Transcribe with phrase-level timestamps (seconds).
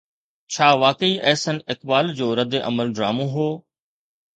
[0.55, 3.51] ڇا واقعي احسن اقبال جو ردعمل ڊرامو هو؟